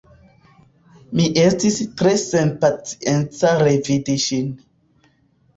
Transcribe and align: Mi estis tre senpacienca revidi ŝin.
Mi 1.19 1.25
estis 1.41 1.77
tre 2.01 2.13
senpacienca 2.23 3.55
revidi 3.63 4.17
ŝin. 4.25 4.49